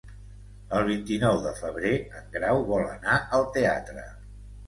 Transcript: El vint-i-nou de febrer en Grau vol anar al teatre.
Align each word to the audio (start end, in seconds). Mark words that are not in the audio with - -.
El 0.77 0.85
vint-i-nou 0.87 1.35
de 1.43 1.51
febrer 1.59 1.91
en 2.21 2.33
Grau 2.37 2.63
vol 2.71 2.89
anar 2.95 3.21
al 3.39 3.45
teatre. 3.59 4.07